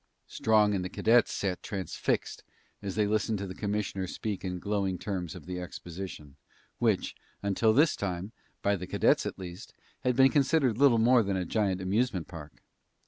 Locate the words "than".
11.21-11.37